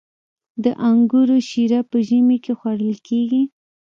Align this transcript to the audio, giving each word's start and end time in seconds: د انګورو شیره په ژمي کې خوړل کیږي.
د 0.63 0.65
انګورو 0.89 1.37
شیره 1.49 1.79
په 1.89 1.97
ژمي 2.07 2.37
کې 2.43 2.53
خوړل 2.59 2.97
کیږي. 3.07 3.43